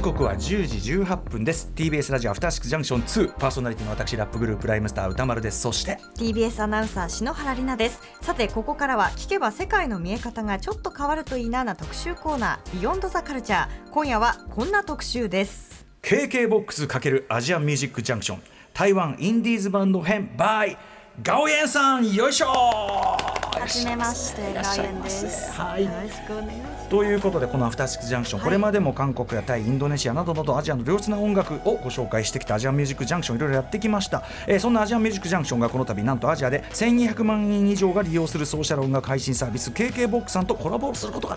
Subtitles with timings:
[0.00, 1.70] 時刻は10時18分です。
[1.76, 5.60] TBS ラジオアフターシックスジャンクション2パーソナリティの私ラップグループライムスター歌丸です。
[5.60, 8.00] そして TBS アナウンサー篠原里奈です。
[8.22, 15.84] さてここからは聞けば世界の見え方がちょっと変わるといいなな特集コーナービヨンドザカルチャー今夜はこんな特集です。
[16.00, 18.42] KK ボックス×アジアンミュージックジャンクション。
[18.72, 20.78] 台湾インディーズバンド編 by
[21.22, 22.10] ガオエンさん。
[22.14, 25.52] よいしょはじめましてガーエンです。
[25.52, 25.84] はい。
[25.84, 26.88] よろしくお願いします。
[26.88, 28.48] ということでこのアフターシックスジャンクション、はい。
[28.48, 41.36] これまでも韓国やタイインドネシアなどなどアジアの良質な音楽をご紹介してきたアジアンミュージックジャンクションいろいろやってきました、えーそんなアジアンミュージックジャンクションがこの度なんとアジアで1200万人以上が利用するソーシャル音楽配信サービス KKBOX さんとコラボすることが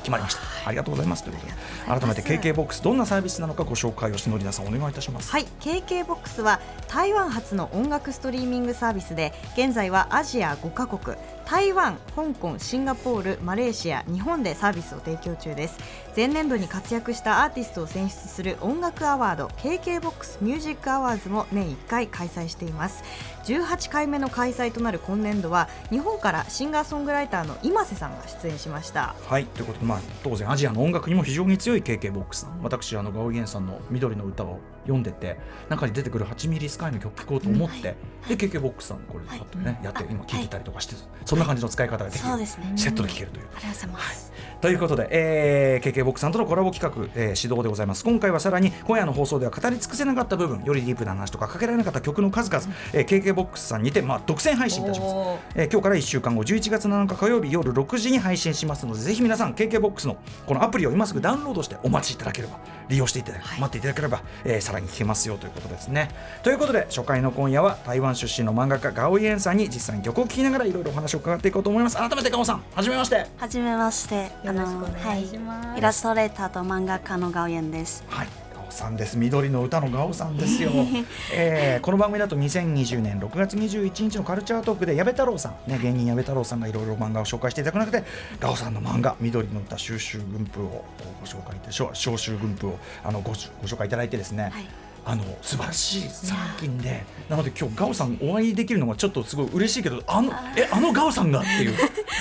[0.00, 0.40] 決まりました。
[0.66, 1.24] ありがとうございます。
[1.24, 1.52] ということで
[2.00, 2.22] 改めて
[2.54, 5.30] KKBOX どんなサービスなのかご紹介をしのりなさんお願いいたします。
[5.30, 5.46] はい。
[5.60, 11.16] KKBOX は台湾発の音楽ストリーミングサービスで現在はアジア5カ国
[11.50, 15.80] 台湾、香港、シンガポール、マレーシア、日本でサービスを提供中です。
[16.14, 23.02] 前年度に活躍したアーティストを選出する音楽アワード KKBOX ミュージックアワーズも年1回開催しています。
[23.46, 29.16] 18回目の開催となる今年度は日本からシンガーソングライターの今瀬さんが出演しました。
[29.26, 34.60] はいということで、まあ、当然アジアの音楽にも非常に強い KKBOX さん私あのガオイエンさんの「緑の歌」を
[34.90, 35.38] 読んでて
[35.68, 37.94] 中に出てくる8ミリスカイの曲聴こうと思って、
[38.28, 42.72] で KKBOX さんこれパッとね、やって今聴いてたりとかして、そんな感じの使い方ができる、そうですね。
[42.76, 43.46] セットで聴けるという。
[43.46, 44.32] ありがとうございます。
[44.60, 48.04] ということで、えー、KKBOX さんとのコラボ企画、えー、指導でございます。
[48.04, 55.12] 今回はさらに今夜の放送では語り尽くせなかった部分よりディープな話とかかけられなかった曲の数々、えー、KKBOX さんにて、まあ、独占配信いたします、
[55.54, 62.58] えー今日から1週間後11月7日火曜日夜6時に配信しますのでぜひ皆さん KKBOX のこのアプリを今すぐダウンロードしてお待ちいただければ
[62.88, 66.10] 利用していただけ、待っていただければ、えーさらに聞けますよということですね。
[66.42, 71.96] ということで初回の今夜は台湾出身の漫画家ガオイエンさんに実際に曲を聴きながらいろいろお話を伺っていこうと思います。
[71.96, 73.26] 改めてガオさんはじめまして。
[73.36, 78.04] はじめまして、あの、はい、イラストレーターと漫画家のガオヤンです。
[78.08, 78.28] はい、
[78.70, 79.18] さんです。
[79.18, 80.70] 緑の歌のガオさんですよ。
[81.32, 88.04] えーこの番組だと2020年6月21日のカルチャートークで矢部太郎さん、ね、芸人矢部太郎さんがいろいろ漫画を紹介していただく中で、
[88.38, 90.84] ガオさんの漫画緑の歌収集軍譜を
[91.20, 93.36] ご紹介いた招招集軍譜をあのごご
[93.66, 94.44] 紹介いただいてですね。
[94.44, 94.68] はい
[95.04, 101.74] あの素晴らしい作品でなので今日ガオさんお会いできるのがちょっとすごい嬉しいけどあのえあのガオさんがっていう。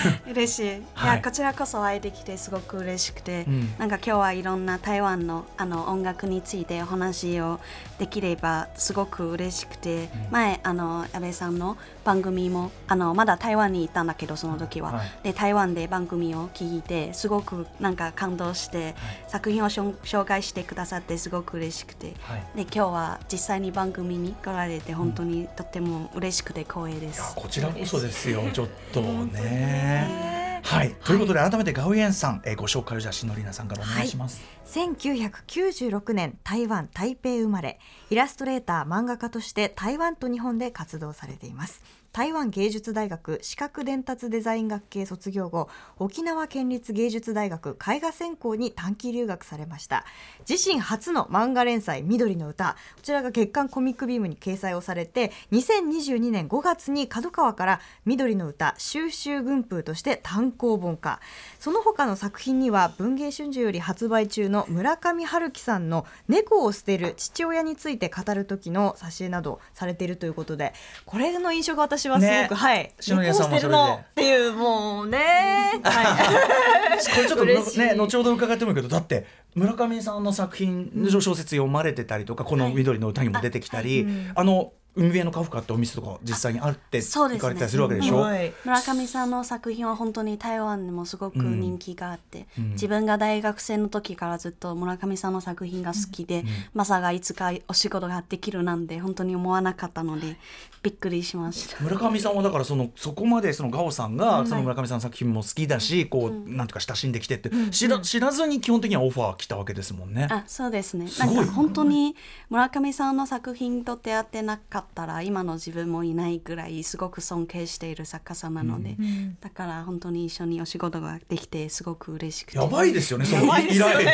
[0.30, 0.68] 嬉しい。
[0.78, 1.18] いはい。
[1.18, 3.74] や、こちらこそお会いできてすごく嬉しくて、うん。
[3.78, 7.60] なんか今日はいろんな台湾のあの音楽についてお話を
[7.98, 15.10] できればすごく嬉しくて、前あの安倍さんの番組もあのまだ台湾にいたんだけどその時は、はい。
[15.24, 18.96] で台湾で番組を聞いてすごくなんか感動して、
[19.28, 22.44] 作品を紹介してくださってすごく嬉しくて、はい。
[22.56, 27.34] で今日は実際に番組に来られて本当にとっても嬉しくて光栄です。
[27.36, 30.62] こちらこそですよ、ちょっとね。
[30.64, 34.42] はい、ということで改めてガウエンさん、えーご紹介をじゃあしのりなさんからお願いします。
[34.70, 37.80] 1996年台湾台北生まれ。
[38.12, 41.82] イラストレーター漫画家として台湾と日本で活動されています。
[42.12, 45.70] 台湾芸術大学視覚伝達デザイン学系卒業後
[46.00, 50.06] 沖縄県立芸術大学絵画専攻に短期留学されました。
[50.50, 61.20] 自身初の漫画連載「緑の歌」こちらが月刊コミックビームに掲載をされて2022年5月に角川から「緑の歌収集軍風」として単行本化。
[61.60, 70.74] その他の作品には文藝春秋より発売中の村上春樹さんの「猫を捨てる父親について語る時の挿絵などされているということで
[71.06, 72.56] これの印象が私はすごく、ね。
[72.56, 72.94] はい。
[73.08, 74.02] 猫を捨てるの？
[74.04, 79.26] っていうもうね、はい、これちょっとね後ほど伺ってもいいけどだって
[79.56, 88.52] 村上さんの作品の小説読まれてたりとかこの「緑の歌」にも出てきたり、あの海辺のカフカってお店とか実際にあって行かれたりするわけでしょ、はい。
[88.66, 92.70] 村上さんの作品は本当に台湾でもすごく人気があって、うん。
[92.72, 96.44] 自分が大学生の時からずっと村上さんの作品が好きで、
[96.74, 100.38] まさかいつかお仕事ができるなんて本当に思わなかったので
[100.82, 101.82] びっくりしました。
[101.84, 110.28] 村上さんはだからそのそこまでそのガオさんがその村上さんの作品も好きだし、こうなんていうか親しんできてって、知ら知らずに基本的にはオファー来たわけですもんね。
[110.32, 111.08] あそうですね。
[111.08, 112.16] すごないんか本当に
[112.50, 118.96] 村上さんの作品と出会ってなかったら今の自分もいないぐらいすごく尊敬している作家さんなので、
[119.42, 124.00] だから本当に一緒にお仕事ができてすごく嬉しくてやばいですよね、その依頼。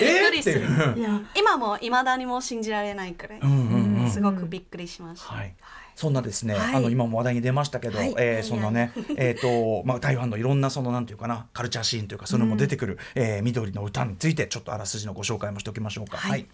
[0.00, 1.26] ええっていう。
[1.36, 5.54] 今もいまだにも信じられないくらい、うんうんうんすごくびっくりしました、はい。
[5.94, 6.74] そんなですね、はい。
[6.74, 8.14] あの今も話題に出ましたけど、はい。
[8.18, 16.16] えーそんなね、えっ、と まあ台湾のいろんなそのなんていうかなカルチャーシーンというかそういうのも出てくる、えー緑の歌についてちょっとあらすじのご紹介もしておきましょうか。
[16.16, 16.46] はい。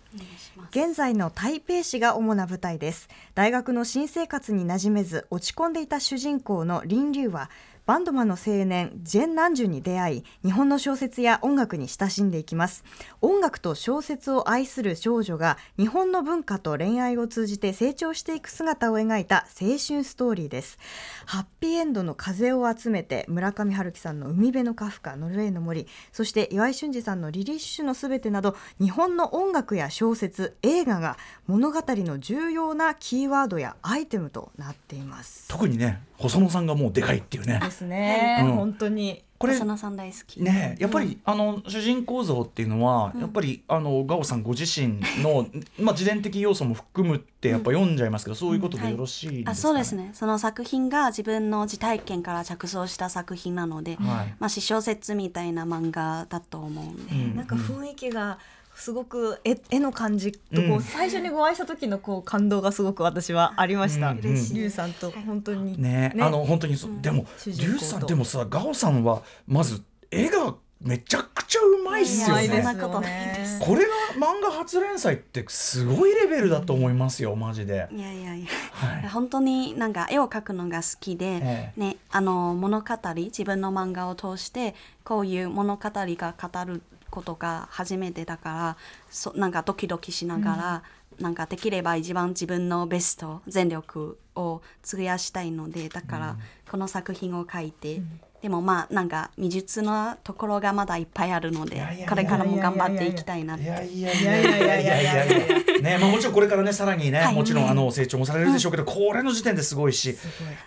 [0.71, 3.09] 現在の台北市が主な舞台です。
[3.35, 7.51] 大学の新生活に馴染めず落ち込んでいた主人公の林龍は
[7.89, 12.85] バンドマンの青年ジェン・ナンジュに出会い日本の小説や音楽に親しんでいきます。
[13.23, 20.79] 音楽と小説を愛する少女が日本の文化と恋愛を通じて成長していく姿を描いた青春ストーリーです。
[21.25, 35.49] ハッピーエンドの風を集めて村上春樹さんの海辺のカフカノルウェーの森そして岩井俊二さんのリリッシュのすべてなど日本の音楽や小説映画が物語の重要なキーワードやアイテムとなっています。
[35.49, 37.61] 特にね細野さんがもうでかいっていうね。
[37.63, 38.53] ですね、うん。
[38.53, 39.25] 本当に。
[39.39, 40.43] これ細野さん大好き。
[40.43, 45.47] ねやっぱり、あの主人公像っていうのは、やっぱりあのガオさんご自身の
[45.79, 49.53] まあ自伝的要素も含むってやっぱ読んじゃいますけど、そういうことでよろしいですか、ね？
[49.53, 50.11] あそうですね。
[50.13, 53.99] その作品が自分の自体験から着想した作品なので、はい。
[54.41, 57.37] まあ私小説みたいな漫画だと思うんで、うん。
[57.37, 58.41] なんか雰囲気が
[58.79, 60.81] すごく絵絵の感じとこう、うん。
[60.81, 64.11] 最初にご愛した時のこう感動がすごく私はありました。
[64.11, 65.81] うんリュウさんと本当に。
[65.83, 66.15] ね。
[66.21, 69.83] あの本当にそ、でもリュウさんでもさガオさんはまず
[70.13, 72.47] 絵がめちゃくちゃうまいっすよね。
[72.47, 73.61] そんなことないです。
[73.61, 79.09] これが漫画初連載ってすごいレベルだと思いますよマジで、いやいやいや、はい。
[79.09, 81.81] 本当になんか絵を描くのが好きで、ええ。
[81.81, 82.87] ね、あの物語
[83.17, 88.77] 自分の漫画を通してこういう物語が語ることが初めてだから
[89.11, 90.83] そなんかドキドキしながら、
[91.19, 96.37] うん、なんかできれば一番自分のベスト全力を費やしたいのでだから
[96.71, 103.65] この作品を書いて、うん、でもまあなんか未術のところがまだいっぱいあるのでこれからも頑張っていきたいなって。
[103.65, 105.81] いやいやいやいやいやいや。
[105.81, 110.17] ねまあ、もちろんこれからねさらにね、はい、もちろんあの成長もされるでしょうけど、うん、これの時点ですごいし。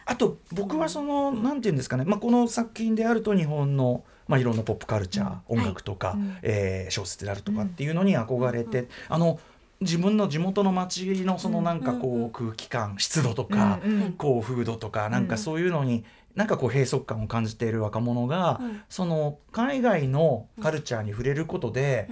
[0.05, 4.03] あと僕はその、うん、なんていうんですかね、まあ、この作品であると日本の。
[4.31, 9.39] まあ、いろんなポップカルチャー、音楽とか、えー小説であるとかっていうのに憧れて、あの
[9.81, 13.81] 自分の地元の街のそのなんかこう空気感湿度とか、
[14.17, 16.05] こう風土とかなんかそういうのに
[16.35, 22.07] なんかこう閉塞感を感じている若者が、その海外のカルチャーに触れることで、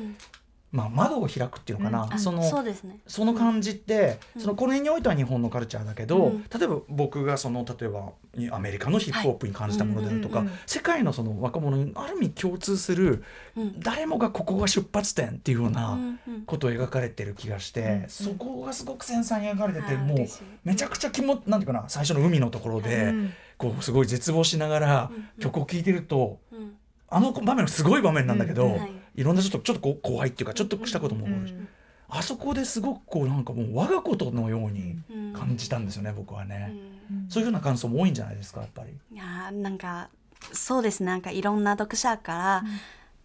[0.71, 2.75] まあ、窓を開くっていうのかな、あそのそね。
[3.07, 6.43] その感じって、そのこの辺においては日本のカルチャーだけど、うん。
[6.43, 8.11] 例えば僕がその例えば
[8.51, 13.23] アメリカのヒップホップに感じたものであるとか、世界のその若者にある意味共通する、
[13.57, 13.79] うん。
[13.79, 16.41] 誰もがここが出発点っていうようなうんうん。
[16.45, 20.17] ことを描かれてる気がして、そこがすごく繊細に描かれてて、もう
[20.63, 26.39] めちゃくちゃ気もなんていうかな最初の海のところで、うんこうすごい絶望しながら曲を聴いてると。
[26.53, 26.75] うん。
[27.09, 28.71] あの場面すごい場面なんだけど、うん。
[28.77, 31.67] はいいろんなちょっとちょっとこう怖いっていうかちょっとしたことも思うん。
[32.07, 35.33] あそこですごくこうなんかもう我がことのようにうん。
[35.33, 36.73] 感じたんですよね、僕はね、
[37.11, 37.29] うん。
[37.29, 38.91] そういうような感想も多いんじゃないですかやっぱり。
[39.13, 40.09] いやーなんか
[40.53, 41.07] そうですね。
[41.07, 42.63] なんかいろんな読者から、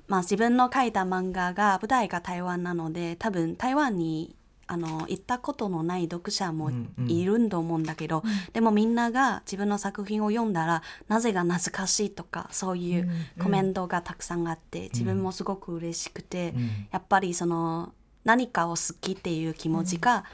[0.09, 4.35] まあ、自分の書いた漫画が舞台が台湾なので多分台湾に
[4.67, 7.11] あの行ったことのない読者もうんうん。
[7.11, 16.87] いるんと思うんだけど、でもみんなが自分の作品を読んだらなぜが懐かしいとかそういうコメントがたくさんあって、自分もすごく嬉しくて、うん。
[16.91, 17.93] やっぱりその
[18.25, 20.25] 何かを好きっていう気持ちが、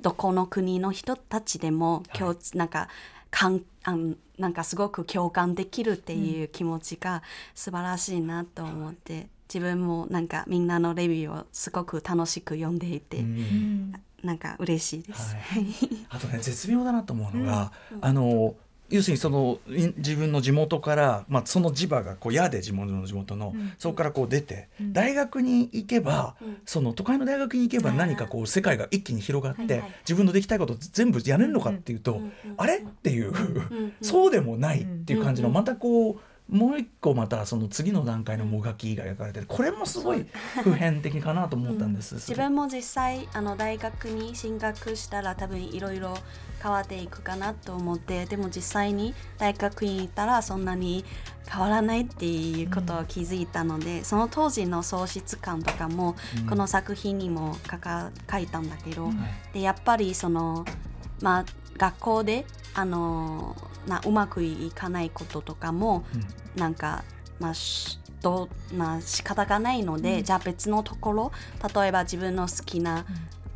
[0.00, 2.88] どこの国の人たちでも共通、なんか
[3.30, 7.22] かんあんなんかすごく共感できるっていう気持ちが
[7.54, 13.94] 素晴らしいなと思って、自分もなんかみんなのレビューをすごく楽しく読んでいて、うん。
[14.22, 15.34] なんか嬉しいです。
[15.34, 15.66] はい。
[16.08, 18.54] あとね絶妙だなと思うのが、あの
[18.88, 29.92] 要するにそのい自分の地元から、まあ、その地場がこう矢で地元の地元の、そこからこう出て、大学に行けば、その都会の大学に行けば何かこう世界が一気に広がって、はいはい。
[30.02, 32.20] 自分のできたいこと全部やれるのかっていうと、
[32.58, 32.78] あれ？
[32.78, 33.32] っていう、
[34.02, 40.26] そうでもないっていう感じの、またこうもう一個またその次の段階のもがきが描かれてるこれもすごい
[40.62, 46.14] 普遍的かなと思ったんです、 自分も実際あの大学に進学したら多分いろいろ
[46.62, 51.04] 変わっていくかなと思ってでも実際に大学に行ったらそんなに
[51.48, 56.16] 変わらないっていうことを気づいたので、その当時の喪失感とかも
[56.48, 59.10] この作品にも書か書いたんだけど、
[59.52, 60.64] でやっぱりその
[61.20, 61.44] まあ
[61.82, 63.56] 学校であの
[63.88, 66.04] なうまくいかないこととかも、
[66.54, 67.02] なんか
[67.40, 71.32] まあしどうまあ仕方がないので、じゃあ別のところ
[71.74, 73.04] 例えば自分の好きな,、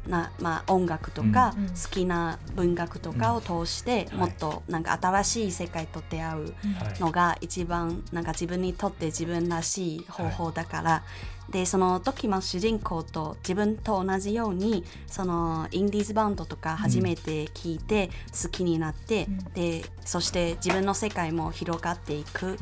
[0.06, 6.48] なまあ、音楽とか、うん好きな文学とかを通して、うんもっとなんか新しい世界と出会うは
[6.96, 7.00] い。
[7.00, 11.02] のが一番なんか自分にとって自分らしい方法だから、
[11.50, 18.10] でその時も主人公と自分と同じようにそのインディーズバンドとか初めて聞いて
[18.42, 22.58] 好きになって、でそして自分の世界も広がっていくっ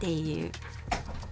[0.00, 0.50] ていう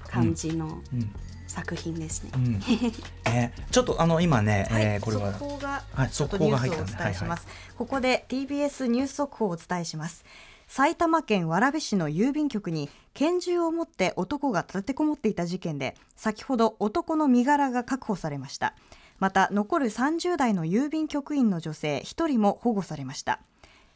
[0.08, 1.12] 感じのうん
[1.52, 2.30] 作品ですね。
[2.34, 2.58] うん。
[3.32, 5.32] ね、ちょっとあの今ね、はい、えーこれは。
[5.32, 10.24] 速報がはい速報が入ったんで伝えします、ここで TBS ニュース速報をお伝えします。
[10.68, 18.74] 埼玉県蕨市の郵便局に拳銃を持って男が立てこもっていた事件で先ほど男の身柄が確保されました。
[19.18, 23.40] また残る30代の郵便局員の女性1人も保護されました。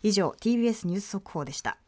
[0.02, 1.78] 以上 TBS ニュース速報でした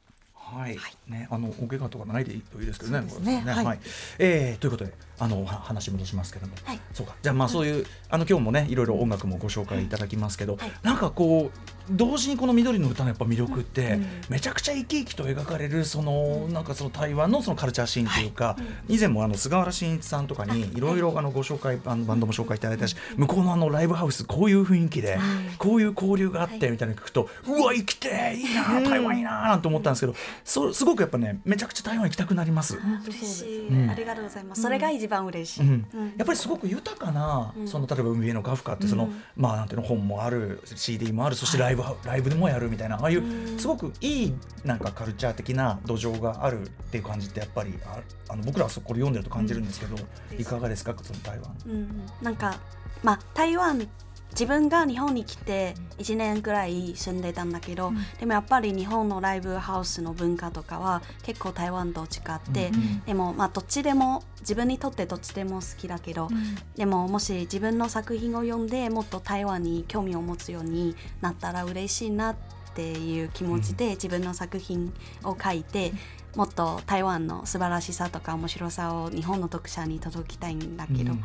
[0.56, 0.78] はい、
[1.08, 3.00] ね、あのお怪我とかないでいいといいですけどね。
[3.02, 3.10] ね。
[3.10, 3.64] これはい。
[3.64, 3.80] はい、
[4.18, 6.80] えーということで、あのは話戻しますけども、はい。
[6.94, 10.72] そうか、じゃあまあそういう、あの今日もね、いろいろ音楽もご紹介いただきますけど、はい。
[10.82, 14.06] なんかこう同時にこの緑の歌のやっぱ魅力って、うん。
[14.28, 18.56] めちゃくちゃ生き生きと描かれるその、なんかその台湾のそのカルチャーシーンというか、
[18.88, 25.18] 以前もあの菅原慎一さんとかにいろいろあのご紹介あのバンドも紹介いただいたし、向こうのあのライブハウスこういう雰囲気で、
[25.58, 30.14] こういう交流があってみたいなの聞くと、うわ生きていいな台湾いいななんて思ったんですけど、
[30.44, 32.78] そうすごくやっぱねめちゃくちゃ台湾行きたくなります。
[33.06, 33.90] 嬉しい、うん。
[33.90, 34.62] ありがとうございます。
[34.62, 35.68] それが一番嬉しい。
[36.16, 37.68] やっぱりすごく豊かな、うん。
[37.68, 39.22] その例えば海辺のカフカってその、うん。
[39.36, 43.58] まあなんていうの本もある CD もあるそしてライブ、ライブでもやるみたいなああいううん。
[43.58, 49.96] すごくいいなんかカルチャー的な土壌があるっていう感じってやっぱりああの僕らはそこれ読んでると感じるんですけど、
[50.38, 50.94] いかがですか？
[51.02, 51.56] その台湾。
[51.66, 52.06] うんうん。
[52.22, 52.58] なんか
[53.02, 53.88] まあ台湾
[54.32, 66.28] 自分が日本に来て1年ぐらい住んでたんだけど、でもやっぱり日本のライブハウスの文化とかは結構台湾と違って、うんでもまあどっちでも自分にとってどっちでも好きだけど、
[66.76, 72.36] でももし自分の作品を読んでもっと台湾に興味を持つようになったら嬉しいなっ
[72.74, 74.92] ていう気持ちで自分の作品
[75.24, 75.92] を書いて、
[76.36, 81.24] もっと台湾の素晴らしさとか面白さを日本の読者に届きたいんだけど、うん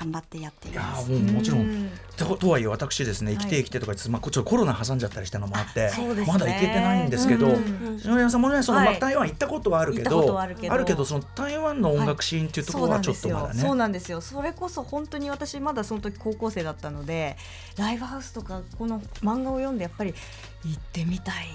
[0.00, 1.10] 頑張ってやっていいやます。
[1.10, 1.90] ーもうもちろん、うん。
[2.16, 5.90] ととはいえ私ですね生きて生きてとかまあ、こっちょっとコロナ挟んじゃったりしたのもあって、
[6.26, 7.98] まだ行けてないんですけど、うん。
[8.00, 8.86] 篠山さんもねその、はい。
[8.88, 10.40] まあ、台湾行ったことはあるけ行ったこど。
[10.40, 13.60] あるけどその台湾の音楽シーンっていうところはちょっとまだね。
[13.60, 14.20] そうなんですよ。
[14.20, 14.42] そうなんですよ。
[14.42, 17.36] それこそ本当に私まだその時高校生だったので
[17.76, 20.14] ライブハウスとかこの漫画を読んでやっぱり
[20.64, 21.48] 行ってみたい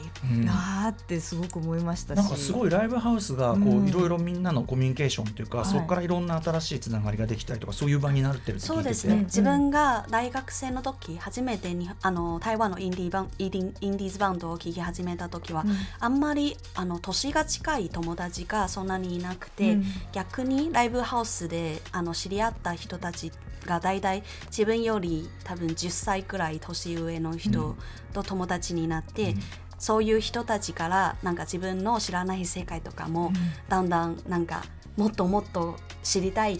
[0.44, 3.86] なーってすごく思いましたし、なんかすごいライブハウスがこうん。
[3.86, 5.68] ういろいろみんなのコミュニケーションというか、はい。
[5.68, 15.76] そこからいろんな新しいつながりができたりとかそういう場になってるってそうですね、自分が大学生の時初めてにあの台湾のインディーバンインディインディーズバンドを聴き始めた時は、うん。
[16.00, 19.84] あんまりあの年が近い友達がそんなにいなくて、うん。
[20.12, 23.32] 逆にライブハウスであの知り合った人たち
[23.66, 27.76] が大体自分より多分10歳くらい年上の人
[28.14, 29.40] と友達になって、うん。
[29.78, 33.32] そういう人たちからなんか自分の知らない世界とかも、
[33.68, 34.64] だんだんなんか
[34.98, 36.60] もっともっと知りたいっ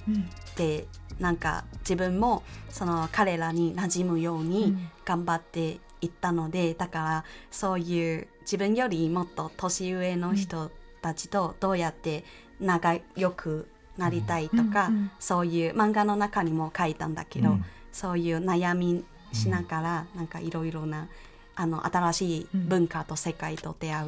[0.56, 0.86] て
[1.20, 12.24] なんか自分もその彼らに馴染むように頑張っていったので、だからそういう自分よりもっと年上の人たちとどうやって
[12.60, 13.68] 仲良く
[13.98, 17.66] なりたいとか、うんうんそういう漫画の中にも書いたんだけど、うん。
[17.92, 21.08] そういう悩みしながら、なんかいろいろな
[21.56, 24.08] あの新しい文化と世界と出会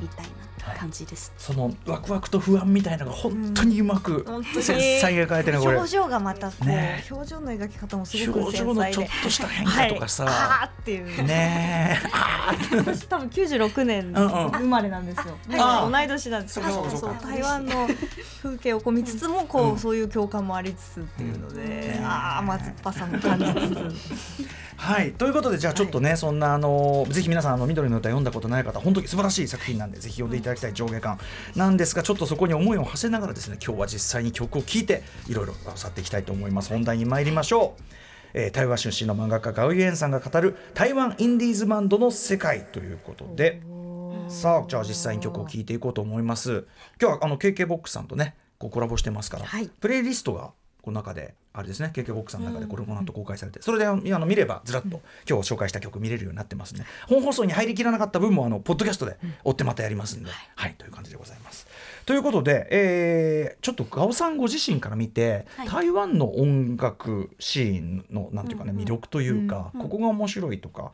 [0.00, 0.26] みたい
[0.66, 1.32] な感じです。
[1.36, 4.24] そのワクワクと不安みたいなのが本当にうまく
[4.60, 4.62] 繊
[5.00, 5.16] 細に。
[5.26, 5.76] 描いてるねこれ。
[5.76, 7.04] 表情がまたこう、ね。
[7.10, 11.24] 表情の描き方もすごく表情のちょっとした変化とかさ、はい、あーっていう。
[11.24, 12.00] ね。
[12.70, 14.50] ー 私多分96年うんうん。
[14.50, 15.36] 生まれなんですよ。
[15.48, 17.88] 同い年なんですけど、台湾の
[18.42, 19.78] 風景をこう見つつもこう、うん。
[19.78, 22.04] そういう共感もありつつっていうので、うん。
[22.04, 24.48] ああ甘酸っぱさも感じつつ。
[24.76, 25.12] はい。
[25.12, 31.18] ということでじゃあちょっとね、そんなあのぜひ皆さんあの緑の歌読んだことない方本当に素晴らしい作品なんでぜひ読んでいただきたい上下巻。
[31.54, 36.70] なんですがちょっとそこに思いを馳せながらですね今日は実際に曲を聴いていろいろ去っていきたいと思います。
[36.70, 37.82] 本題に参りましょう、
[38.34, 43.62] えー台湾出身の漫画家ガウイエンさんが語る台湾インディーズバンドの世界ということで。
[44.28, 46.66] さあじゃあ実際に曲を聴いていこうと思います。
[47.00, 49.68] 今日はあの KKBOX さんとねこうコラボしてますから、はい。
[49.68, 50.50] プレイリストが
[50.86, 56.84] この中であれですね KKBOX さんの中でこれこの後公開されて、それであの見ればずらっと今日紹介した曲見れるようになってますね。
[57.08, 61.66] 本放送に入りきらなかった分もあのポッドキャストで追ってまたやりますんで、はい、という感じでございます。
[62.04, 65.68] ということで、えーちょっとガオさんご自身から見て、はい。
[65.68, 70.92] 台湾の音楽シーンのなんていうかね、魅力というか、ここが面白いとか、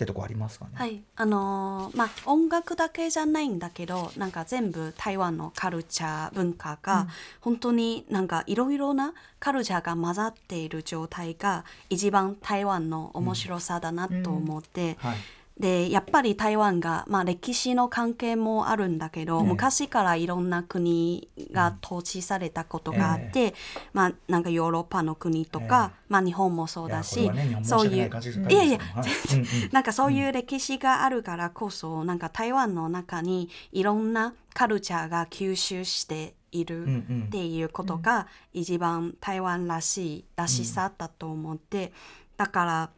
[0.00, 7.08] ってとこありますかね、はい、あのーまあ音楽だけじゃないんだけどなんか全部台湾のカルチャー文化が、
[7.40, 15.16] 本当になんかいろいろなカルチャーが混ざっている状態が一番台湾の面白さだなと思って、はい
[15.60, 19.46] でやっぱり台湾が、まあ、歴史の関係もあるんだけど、ええ。
[19.46, 23.54] 昔からいろんな国が統治されたことがあって、
[23.92, 27.30] まあ、なんかヨーロッパの国とか、まあ、日本もそうだし、
[27.62, 28.10] そういう
[28.48, 29.04] いやいやはい。
[29.28, 29.58] 全然。
[29.58, 29.82] うんうんなん。
[29.82, 37.24] かそういう歴史があるからこそ、なんか台湾の中にいろんなカルチャーが吸収しているうんうん。
[37.26, 41.92] っていうことが一番台湾らしいらしさだと思って、
[42.38, 42.90] だから、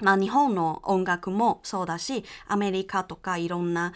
[0.00, 3.92] まあ、日本の音楽もそうだしアメリカとかいろんな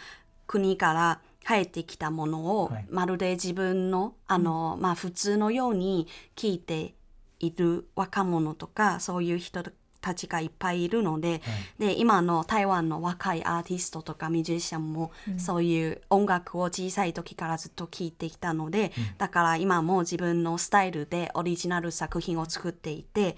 [0.47, 2.87] 国から入ってきたものを、はい。
[2.91, 6.07] まるで自分のあの、まあ、普通のように
[6.37, 6.95] 聞いて
[7.41, 9.63] いる若者とかそういう人
[10.01, 11.41] たちがいっぱいいるので,、
[11.79, 23.37] で今の台湾の若いアーティストとかミュージシャンも、そういう音楽を小さい時からずっと聴いてきたので、だから今も自分のスタイルでオリジナル作品を作っていて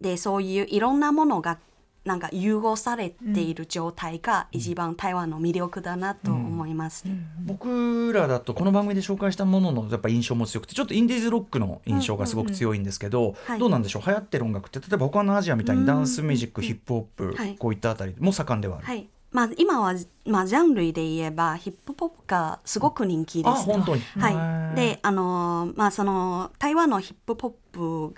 [0.00, 1.58] でそういういろんなものが
[2.06, 7.04] なんか融合されている状態が一番台湾の魅力だなと思います。
[7.04, 7.18] ね。
[7.44, 13.58] 僕らだとこの番組で紹介したもののやっぱ印象も強くてちょっとインディーズロックの印象がすごく強いんですけど、はい。
[13.58, 14.02] どうなんでしょう？
[14.06, 18.86] 流行ってる音楽って例えば他のアジアみたいにダンスミュージック、ヒップホップ、はいこういったあたりも盛んではある。
[18.86, 19.08] はい。
[19.32, 19.92] まあ、今は、
[20.24, 23.48] まあ、ジャンルで言えばヒップホップがすごく人気です。
[23.48, 24.00] あ本当に。
[24.16, 28.14] はい、であのまあその台湾のヒップホップ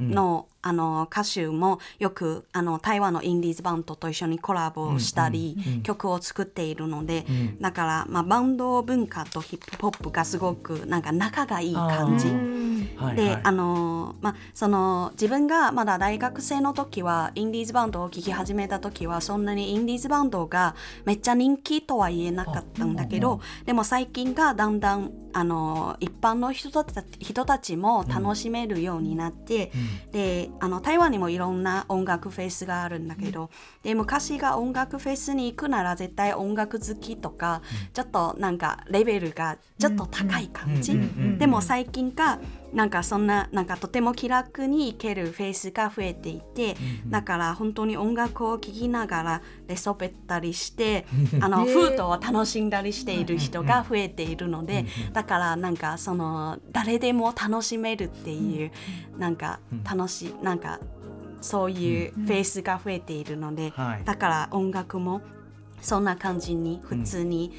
[0.00, 7.26] の,、あの歌手もよくあの台湾のインディーズバンドと一緒にコラボしたり、曲を作っているので、
[7.60, 12.32] だから、まあ、バンド文化とヒップホップがすごくなんか仲がいい感じ。
[13.16, 29.72] で、あのまあその自分がまだ大学生の時はインディーズバンドを聴き始めた時はそんなにインディーズバンドがめっちゃ人気とは言えなかったんだけど、でも最近がだんだんあの一般の人た人たちも楽しめるようになって、
[30.12, 33.50] であの台湾にもいろんな音楽フェスがあるんだけど、
[33.82, 37.62] で昔が音楽フェスに行くなら絶対音楽好きとか、
[37.92, 40.98] ちょっとなんかレベルがちょっと高い感じ、
[41.38, 42.38] でも最近が
[42.72, 46.76] なんかそんななんかとても気楽に行けるフェイスが増えていて、
[47.08, 51.06] だから本当に音楽を聴きながらレソペったりして
[51.40, 58.72] あのフードを楽しんだりしている人が増えているので、だからなんかその誰でも楽しめるっていう、
[59.18, 60.80] なんか楽しいなんか
[61.40, 64.04] そういうフェイスが増えているので、はい。
[64.04, 65.20] だから音楽も
[65.80, 67.52] そんな感じに普通に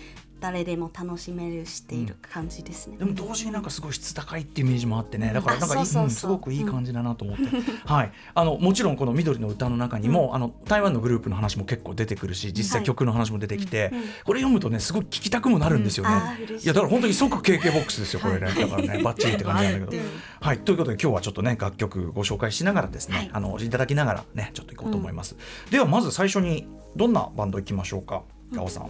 [0.44, 2.98] 誰でも楽しめるしている感じですね。
[2.98, 5.32] でも同時になんかすごい質高いっていうイメージもあってね。
[5.34, 7.44] だからなんかすごくいい感じだなと思って、
[7.86, 8.12] はい。
[8.36, 13.94] あのもちろんこの緑の歌の中にも、あの台湾のグループの話も結構出てくるし実際曲の話も出てきて、
[14.26, 16.12] これ読むとねすごい聞きたくもなるんですよね、
[16.50, 16.54] い。
[16.56, 18.48] いやだから本当に即 KK ボックスですよこれね。
[18.48, 20.04] だからねバッチリって感じなんだけど。
[20.42, 20.60] はい。
[20.60, 23.30] ということで今日はちょっとね楽曲ご紹介しながらですね、はい。
[23.32, 25.38] あのいただきながらねちょっといこうと思います、
[25.72, 28.90] ではまず最初にどんなバンドいきましょうかガオさん、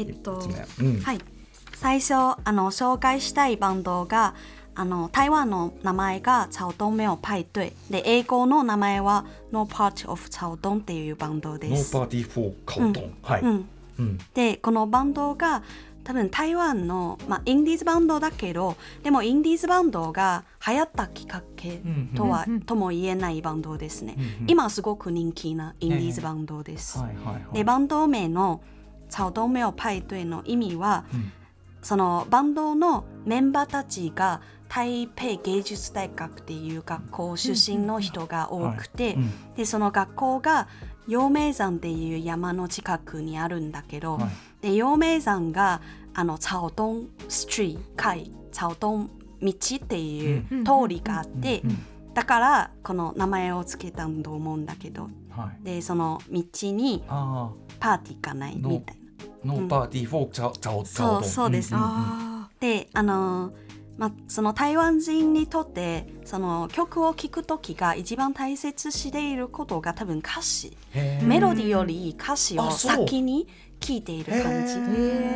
[0.00, 0.40] えっと、
[0.80, 1.00] うん。
[1.00, 1.18] はい、
[1.74, 4.34] 最初あの紹介したいバンドが
[4.74, 11.96] あの台湾の名前が草東没有派对で英語の名前は No Part of 草東っていうバンドでノす。
[11.96, 14.18] ーパーティーフォーカオトン、はい、うん、うん。
[14.34, 15.62] でこのバンドが
[16.04, 21.80] 多分台湾の、まあ、インディーズバンドだけどでもインディーズバンドが流行ったきっかけ
[22.14, 27.54] とは、とも言えないバンドですね、今すごく人気なインディーズバンドです、はいはいはい。
[27.54, 28.60] でバンド名の
[29.08, 31.04] 「草東没有派对」の意味は、
[31.82, 40.68] そのバンドのメンバーたちが台北芸術大学っていう学校出身の人が多くて、はいうんでその学校が
[41.08, 44.28] 陽明山っていう山の近くにあるんだけど、はい
[44.60, 45.80] で陽明山が
[46.14, 51.62] あの草東ストリー海草東道っていう通りがあって、
[52.14, 55.10] だからこの名前をつけたんと思うんだけど
[55.62, 59.02] でその道にあパーティーがないみたいな。
[59.02, 59.06] あ
[59.44, 61.72] ノーパーティーフォークチャオチャオチャオそうそうです、
[62.58, 63.52] であの
[63.96, 70.76] まあ、その台湾人にとってその曲を聴く時が一番大切していることが多分歌詞。
[71.22, 73.48] メロディーより歌詞を先に
[73.86, 74.72] 聴いている感じ。
[74.74, 74.76] へ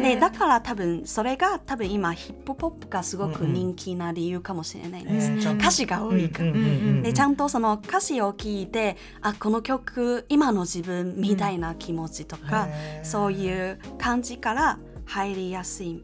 [0.00, 0.02] ー。
[0.02, 5.60] でだから多分それが多分今ヒップホップがすごく人気な理由かもしれないです、へーちゃんと。
[5.60, 13.04] 歌詞が多いから、うんうんうんうんでちゃんとその歌詞を聞いてあこの曲今の自分みたいな気持ちとか、へー。
[13.04, 16.02] そういう感じから入りやすい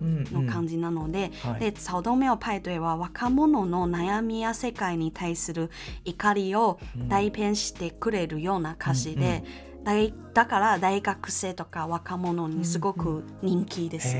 [0.00, 1.60] の感じなので、はい。
[1.60, 5.70] でサウドメオパイドエは若者の悩みや世界に対する
[6.04, 9.71] 怒りを代弁してくれるような歌詞で、大
[10.34, 14.16] だから大学生とか若者にすごく人気です。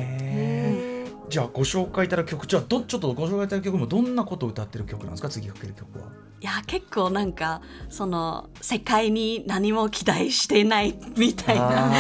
[1.29, 6.07] じゃあご紹介いただく曲じゃあどちょっとご紹介いただく曲もどんなことを歌ってる曲なんですか次かける曲は。
[6.41, 11.91] いや結構なんかその世界に何も期待してないみたいな。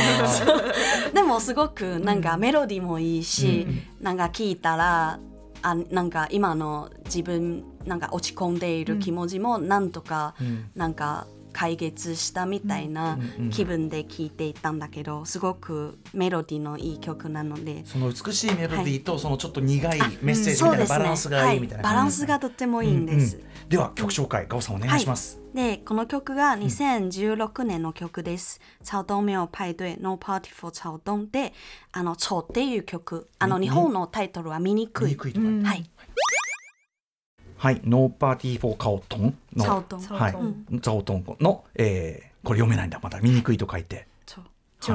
[1.15, 3.67] でもすごくなんかメロディーもいいし、
[4.01, 5.21] なんか聞いたら
[5.63, 10.71] あなんか今の自分なんか落ち込んでいる気持ちもなんとかうん。
[10.75, 11.27] なんか
[11.63, 13.21] 解決したみたいな
[13.53, 17.87] 気分で聴いていたんだけどすごくメロディーのいい曲なので。
[17.87, 23.37] その美しいメロディーとそのちょっと苦いメッセージみたいなバランスがいいみたいなはい、バランスがとってもいいんです。
[23.37, 23.69] うんうん。
[23.69, 25.41] では曲紹介ガオさんお願いします。
[25.55, 28.61] でこの曲が2016年の曲です。
[28.83, 31.53] 草東没有派对 No Party for 草東で
[31.93, 33.29] あの「超」っていう曲。
[33.39, 35.47] あの日本のタイトルは「醜い」醜いとか。
[35.69, 35.92] はい
[37.63, 40.35] はい、ノーパーティーフォーカオトンのはい、
[40.81, 41.25] ザオトン。
[41.39, 44.43] の、えー、これ読めないんだまた醜いと書いて、超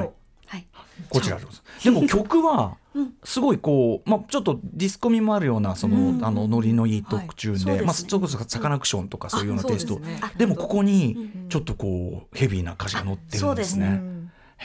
[0.00, 0.10] はい、
[0.44, 0.66] はい。
[1.08, 1.84] こちらでございます。
[1.84, 2.76] でも曲は
[3.24, 7.86] すごいこう、まあちょっとディスコミもあるようなその、あのノリのいい特注で、そうですね。
[7.86, 9.98] まあそれこそサカナクションとかそういうようなテイスト。
[9.98, 10.20] ですね。
[10.36, 13.98] でもここにちょっとこうヘビーな歌詞が載ってるんですね。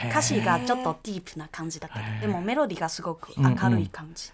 [0.10, 4.34] 歌詞がちょっとディープな感じだけどでもメロディーがすごく明るい感じ、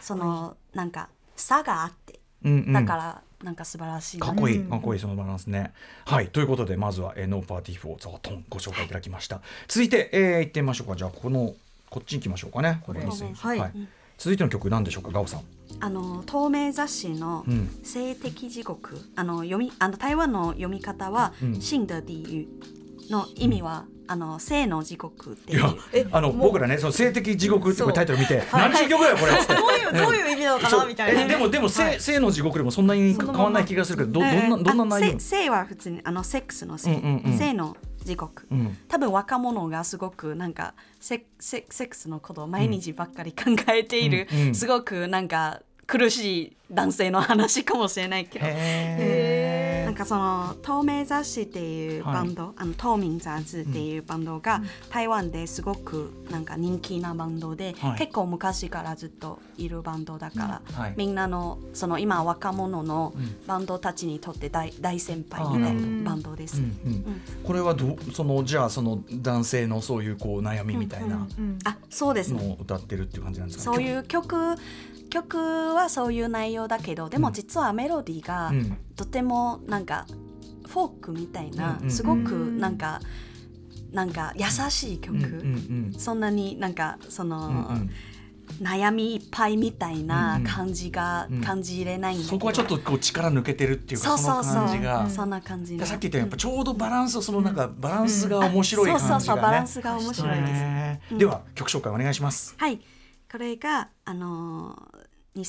[0.00, 2.13] そのなんか差があって
[2.44, 5.72] うんうんだからなんか素晴らしいなかっこいい、かっこいいそのバランスね。
[6.06, 9.42] はい、ということでまずは、えー、ノーパーティーフォーザワトンご紹介いただきました。
[9.68, 10.96] 続いて、えー、行ってみましょうか。
[10.96, 11.54] じゃあこの
[11.90, 12.80] こっちに行きましょうかね。
[12.82, 13.72] これにはいはい。
[14.16, 15.40] 続いての曲何でしょうか、ガオさん。
[15.80, 25.58] あの透明雑誌のうん性的地獄、あの読みあの台湾の読み方はうん「真的地獄」の意味は、あの性の地獄っていう。
[25.58, 25.74] いや、
[26.12, 29.54] あの僕らね、その性的地獄ってタイトル見て、何十曲だよこれっつって。
[29.56, 31.22] どういうどういう意味なのかなみたいな。
[31.22, 35.16] えでもでも性性の地獄でもそんなに変わんない気がするけど、どどんなどんな内容？
[35.16, 35.20] あ？
[35.20, 37.00] 性性は普通にあのセックスの性、
[37.38, 38.76] 性の地獄、うん。
[38.88, 48.46] 多分若者がすごくなんかセセセックスのことを毎日ばっかり考えている、すごくなんか苦しい男性の話かもしれないけど。
[48.46, 57.98] へなんかその透明雑誌っていうバンド、あの透明雑誌っていうバンドが台湾ですごくなんか人気なバンドで、はい。
[57.98, 60.94] 結構昔からずっといるバンドだから、はい。
[60.96, 63.12] みんなのその今若者の
[63.46, 66.58] バンドたちにとって大大先輩みたいなバンドです。
[66.58, 71.26] うんうんこれはどそのじゃあその男性のそういうこう悩みみたいな
[71.64, 72.42] あそうですね。
[72.42, 73.70] のを歌ってるっていう感じなんですか？
[73.72, 73.76] ね。
[73.76, 74.56] そういう曲
[75.14, 75.38] 曲
[75.74, 78.76] はそういう内容だけどでも実はメロディーがうん。
[78.96, 80.06] とてもなんか
[80.68, 83.00] フォークみたいな、うんうんすごくなんか
[83.92, 85.98] なんか優しい曲、うんうんうん。
[85.98, 87.90] そんなになんかその、うんうん。
[88.60, 90.48] 悩みいっぱいみたいなうんうん。
[90.48, 91.40] 感じがうん。
[91.40, 95.08] 感じれないんだけど、そこはちょっとこう力抜けてるっていうかその感じが。
[95.08, 99.20] そんな感じのさっき言ったようにやっぱちょうどバランスそのなんかバランスが面白い感じがね。
[99.20, 102.54] そうそうそうバランスが面白いです、へーでは曲紹介お願いします。
[102.58, 102.80] はい
[103.34, 105.42] これがあのー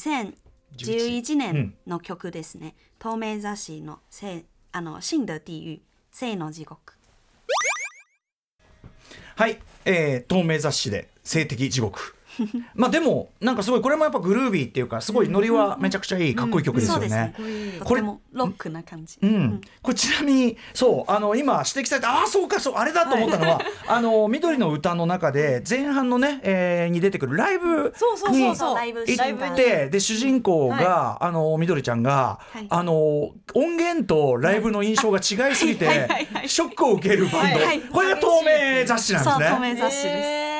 [0.76, 6.98] 2011年の曲ですね、透明雑誌の性あの真的地獄性の地獄。
[9.36, 12.16] はい、えー、透明雑誌で性的地獄。
[12.76, 17.34] まあでもなんかすごいこれもやっぱグルービーっていうかすごいノリはめちゃくちゃいいかっこいい曲ですよね。
[17.84, 28.76] これてもロックな感じ、うん、これちなみにそうあの今指摘されたああそうかそうあれだと思ったのは、 あの緑の歌の中で前半のね、えーに出てくるライブそうそうにそうそう。
[28.76, 32.68] ライブ行ってで主人公が、あの緑ちゃんが、はい。
[32.70, 36.10] あの音源とライブの印象が違いすぎて、
[36.46, 39.74] ショックを受けるバンド、これが透明雑誌なんですね。
[39.74, 40.55] 明雑誌です、へ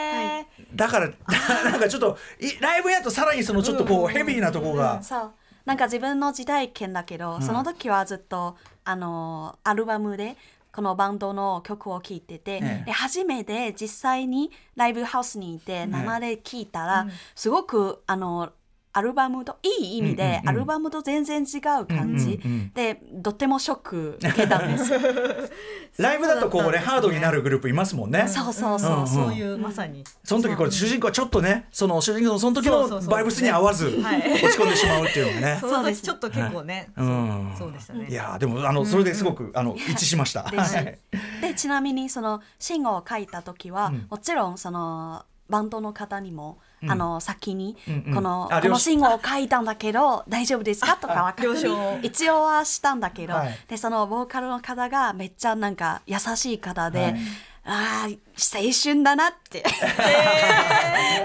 [0.76, 1.10] だから
[1.64, 5.02] なんかちょっといライブやとさらにそのちょっとこうヘビーなところが。
[5.04, 5.32] そう。
[5.66, 10.38] なんか自分の時代験だけど、その時はずっとあのアルバムで
[10.72, 12.84] このバンドの曲を聴いてて、ええ。
[12.86, 18.52] で初めて実際にライブハウスにいて生で聴いたら、すごくあの
[18.98, 22.40] アルバムといい意味で、アルバムと全然違う感じ、
[22.74, 24.94] でとってもショック受けたんです。
[26.02, 28.26] ライブだとこうねハードになるグループいますもんね。
[28.26, 28.96] そうそうそう、う。
[28.96, 29.08] んうん。
[29.08, 30.06] そういうまさに。
[30.24, 34.20] その時これ主人公はちょっとねその主人公のその時のバイブスに合わずはい。
[34.32, 35.58] 落ち込んでしまうっていうのがね。
[35.62, 37.54] その時ちょっと結構ね、うん。
[37.58, 38.08] そうでしたね。
[38.10, 40.44] いやーでもあのそれですごくあの一致しました。
[40.44, 41.00] ですはい。
[41.42, 44.08] でちなみにそのシングルを書いた時は、うん。
[44.10, 46.92] もちろんそのバンドの方にも、うん。
[46.92, 48.14] あの先に、うんうん。
[48.16, 50.98] このこのシングルを書いたんだけど 大丈夫ですか？
[50.98, 51.36] とかは
[52.02, 53.58] 一応はしたんだけど、はい。
[53.68, 57.16] でそのボーカルの方がめっちゃなんか優しい方で、はい
[57.68, 59.64] ああ青春だなって。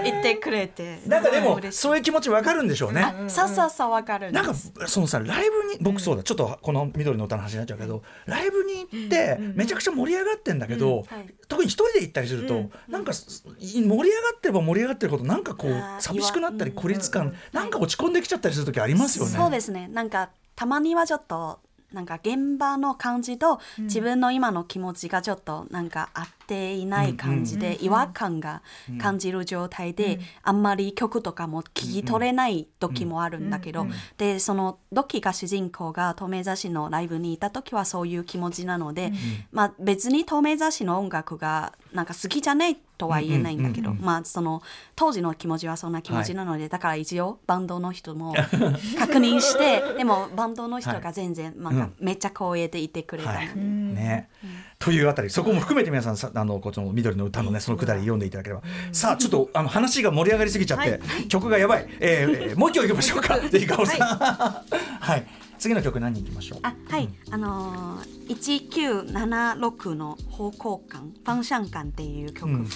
[0.03, 0.99] 言ってくれて。
[1.05, 3.01] なんかでもそういう気持ちわかるんでしょうね。
[3.01, 11.33] あそうそうそうわかるなんかすそのさライブに僕そうだちょっとこの緑の歌の話になっちゃうけどライブに行ってめちゃくちゃ盛り上がってんだけどうんはい。
[11.47, 14.01] 特に一人で行ったりするとなんかす盛り上が
[14.35, 19.31] ってれば盛り上がってるほどなんかこう寂しくなったりうん孤立感なんか落ち込んできちゃったりする時ありますよね。
[19.31, 19.87] そうですね。
[19.89, 21.59] なんかたまにはちょっと
[21.93, 28.61] なんか現場の感じと自分の今の気持ちがちょっとなんか合っていない感じで違和感が
[28.99, 33.87] 感じる状態であんまり曲とかも聞き取れない時もあるんだけど
[34.17, 39.13] でそのドッキーが主人公が透明雑誌のライブにいた時はそういう気持ちなので
[39.53, 44.61] まあ別に透明雑誌の音楽がなんか好きじゃないとは言えないんだけど、まあその
[44.95, 48.35] 当時の気持ちはそんな気持ちなので、だから一応バンドの人も
[48.99, 53.39] 確認してでもバンドの人が全然、なんかめっちゃ光栄でいてくれたの。
[53.39, 54.29] で、はい、ね、
[54.77, 63.39] というあたりそこも含めて皆さんさあのこの緑の歌のねそのくだり読んでいただければ、さあちょっとあの話が盛り上がりすぎちゃって、曲がやばい、えーえーもう一曲いきましょうか。
[63.39, 63.77] ぜひさん。
[63.79, 65.25] はい、
[65.59, 66.59] 次の曲何いきましょう？
[66.63, 72.67] あはい、あのー、1976の方向感ファンシャン感っていう曲、うん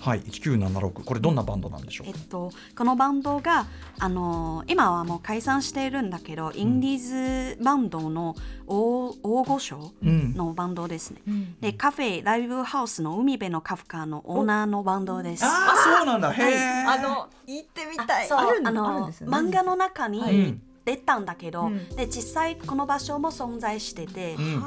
[0.00, 2.06] はい1976これどんなバンドなんでしょう？
[2.08, 3.66] えっと、このバンドが、
[3.98, 10.34] あのー今はもう解散しているんだけど、インディーズバンドの大大御所うん。
[10.34, 11.20] のバンドですね、
[11.60, 15.44] でカフェライブハウスの海辺のカフカのオーナーのバンドです。
[15.44, 16.32] ああそうなんだ。
[16.32, 18.26] へえ、あの行ってみたい。
[18.28, 18.38] そう。
[18.38, 19.36] あるんあのあるんですよね。
[19.36, 21.88] 漫画の中いに出たんだけど、うん。
[21.96, 24.62] で実際この場所も存在してて、うん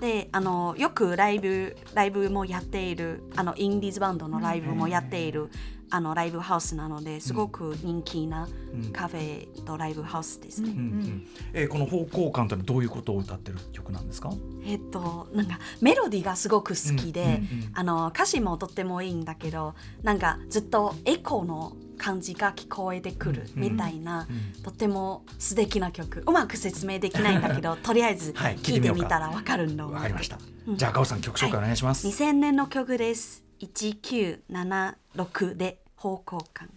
[0.00, 5.50] であのよくライブライブもやっているあのインディーズバンドのライブもやっている、
[5.90, 8.48] あのライブハウスなのですごく人気な
[8.92, 10.70] カフェとライブハウスですね。
[10.70, 11.26] うんうん。
[11.52, 14.30] えーこの方向感というのはどういうことを歌ってる曲なんですか？
[14.66, 24.26] えっとなんかメロディーがすごく好きで、あの歌詞もとってもいいんだけどなんかずっとエコーの感じが聞こえてくるみたいな、
[24.62, 26.22] とっても素敵な曲。
[26.26, 28.56] うまく説明できないんだけど とりあえずはい。
[28.56, 30.76] ててみたらわかるんだわかりました、うん。
[30.76, 33.44] じゃあガオさん曲紹介お願いします、2000年の曲です。
[33.60, 36.70] 1976で方向感。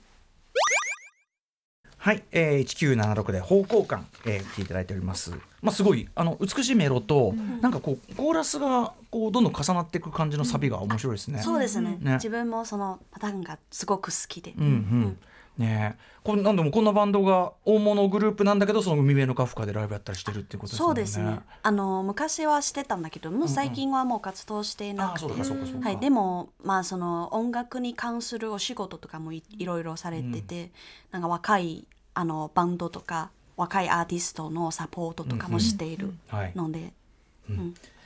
[1.97, 5.33] はい、えー、1976で方向感、えー、聞いていただいております。
[5.61, 11.39] まあすごいあの美しいメロと、なんかこうコーラスがこうどんどん重なっていく感じのサビが面白いですね。
[11.41, 11.97] そうですね。
[11.99, 12.13] ね。
[12.13, 15.17] 自分もそのパターンがすごく好きで、うんうん。
[15.57, 15.95] ね。
[15.97, 20.87] え、これなんでもこんなバンドが大物グループなんだけどその海辺のカフカでライブやったりしてるっていうことですもね。
[20.87, 21.39] そうんですね。
[21.63, 25.89] あの昔はしてたんだけどもう最近はもう活動してなくて、ああそうかそうかそうか。
[25.89, 30.71] はい、でもまあその音楽に関するお仕事とかもいいろいろされてて、
[31.11, 36.53] なんか若いあのバンドとか若いアーティストのサポートとかもしているはい。
[36.55, 36.93] ので、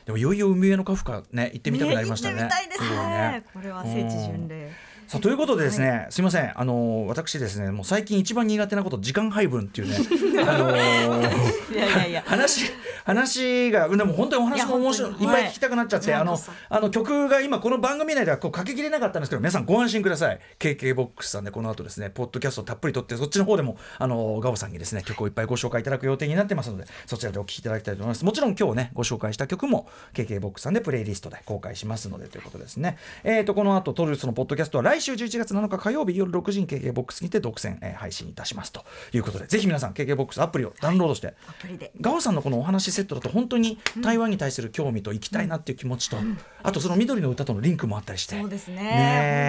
[0.06, 2.42] でもいよいよ海辺のカフカね行ってみたくなりましたね。
[2.42, 3.44] 行ってみたね。
[3.54, 4.72] これは聖地巡礼
[5.12, 6.58] さあということでですね、すみません。
[6.58, 9.98] あの私ですねもう最近一番苦手なこと時間配分っていうね
[10.48, 12.24] あのーいやいやいや。
[12.26, 12.72] 話
[13.04, 20.40] 話がでも本当にお話も面白いいっぱい聞きたくなっちゃって、あのはいこそあの曲が今この番組内ではこうかけきれなかったんですけど皆さんご安心ください。
[20.58, 28.24] KKBOX さんでこの後ですねポッドキャストをたっぷりとってそっちの方でもあのガオさんにですね曲をいっぱいご紹介いただく予定になってますのでそちらでお聴きいただきたいと思います。
[28.24, 32.98] もちろん今日ねご紹介した曲も KKBOX さんでプレイリストで公開しますのでということですね。
[33.26, 38.72] えーとこの後トルースのポッドキャストは来週11月7日火曜日夜6時に KKBOX にて独占、えー配信いたします。
[38.72, 38.84] と
[39.14, 41.92] いうことでぜひ皆さん KKBOX アプリをダウンロードして、アプリで。
[42.00, 46.18] ガオさんのこのお話セットだと本当に台湾に対する興味と行きたいなっていう気持ちと、
[46.64, 48.76] あとその緑の歌とのリンクもあったりしてそうですね。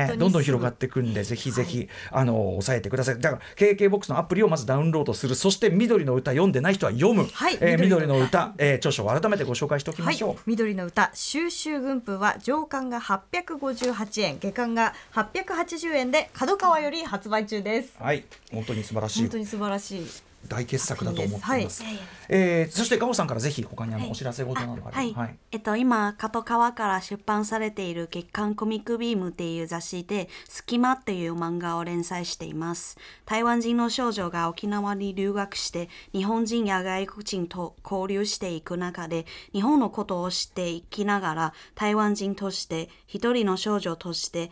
[0.09, 3.21] ねどんどん広がっていくんでぜひぜひ、あの抑えてください。
[3.21, 5.35] だから KKBOX のアプリをまずダウンロードする。
[5.35, 7.59] そして緑の歌読んでない人は読む、はい。
[7.61, 14.95] えー緑緑のの歌、えー著書を改めてご紹介しておきまはいしょう、、緑の歌収集軍譜は上巻が858円下巻が
[15.35, 17.95] 880円で角川より発売中です。
[17.99, 19.21] はい、本当に素晴らしい。
[19.21, 20.07] 本当に素晴らしい。
[20.49, 21.99] 大傑作だと思っています、はい。
[22.29, 24.93] えーそしてガオさんからぜひ他にあの、お知らせ事などがあれば。
[24.93, 25.37] はい、はい。
[25.53, 32.99] えっと今加藤川から出版されている月刊コミックビームっていう雑誌で「隙間」っていう漫画を連載しています。
[33.25, 44.51] 台湾人の少女が沖縄に留学して日本人や外国人と交流していく中で日本のことを知っていきながら台湾人として一人の少女として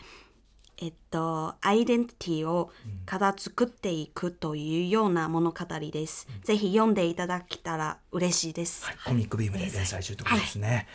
[0.82, 2.70] えっと、アイデンティティを
[3.04, 6.26] 片作っていくというような物語です。
[6.42, 8.86] ぜひ読んでいただけたら嬉しいです。
[9.04, 10.68] コミックビームで連載中ということですね。
[10.68, 10.86] はい、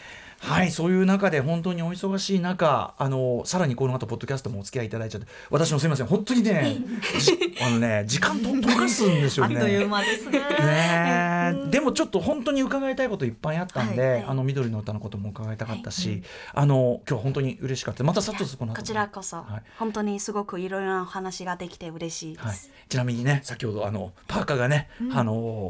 [0.71, 6.77] そういう中で本当にお忙しい中、あのさらにこの後ポッドキャストもお付き合いいただいちゃって、私もすみません、本当にね、
[7.19, 9.55] じあのね時間と溶かすんですよね。
[9.55, 10.39] 間ですね。
[10.39, 11.69] ねえ。
[11.69, 18.03] でもちょっと本当に伺いたいこといっぱいあったんで、はいあの緑の歌のことも伺いたかったし、あの今日は本当に嬉しかった。
[18.03, 19.63] またさっとこの後こちらこそ、はい。
[19.77, 22.47] 本当にすごくいろいろなお話ができて嬉しいです。
[22.47, 22.57] はい、
[22.89, 25.69] ちなみにね先ほどあのパーカーがね、あの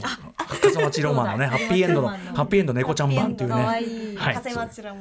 [0.62, 3.64] 風町ロマンのねハッピーエンドのハッピーエンド猫ちゃん版っていうね。
[3.64, 3.86] はい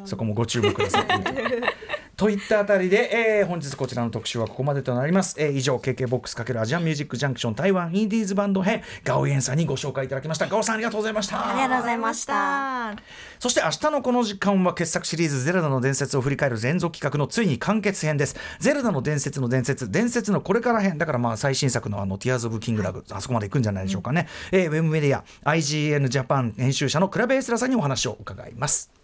[0.05, 1.07] そそこもご注目ください
[2.17, 12.95] といったあたりで、えー本日こちらの特集はここまでとなります、えー以上 KK ボックス×アジアンミュージックジャンクション台湾インディーズバンド編ガオイエンさんにご紹介いただきましたガオさんありがとうございましたありがとうございました。
[13.40, 18.37] そして明日のこの時間は傑作シリーズ「ゼルダの伝説」を振り返る連続企画のついに完結編です。
[18.61, 24.29] ゼルダの伝説の伝説、伝説のこれから編、だからまあ最新作のあのティアーズ・オブ・キングダム、あそこまで行くんじゃないでしょうかね。
[24.53, 29.04] えーウェブメディア IGN ジャパン編集者のクラベエスラさんにお話を伺います。